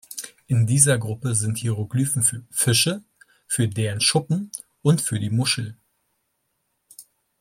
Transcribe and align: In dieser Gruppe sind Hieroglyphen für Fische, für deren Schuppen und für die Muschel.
In 0.47 0.65
dieser 0.65 0.97
Gruppe 0.97 1.35
sind 1.35 1.59
Hieroglyphen 1.59 2.23
für 2.23 2.41
Fische, 2.49 3.03
für 3.45 3.67
deren 3.67 4.01
Schuppen 4.01 4.51
und 4.81 4.99
für 4.99 5.19
die 5.19 5.29
Muschel. 5.29 5.77